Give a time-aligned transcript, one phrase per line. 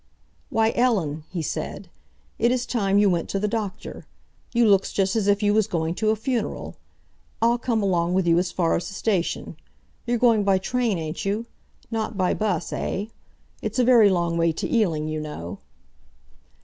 [0.49, 1.87] "Why, Ellen," he said,
[2.39, 4.07] "it is time you went to the doctor.
[4.51, 6.75] You looks just as if you was going to a funeral.
[7.39, 9.57] I'll come along with you as far as the station.
[10.07, 11.45] You're going by train, ain't you?
[11.91, 13.05] Not by bus, eh?
[13.61, 15.59] It's a very long way to Ealing, you know."